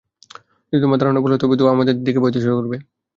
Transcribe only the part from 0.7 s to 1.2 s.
তোমার ধারণা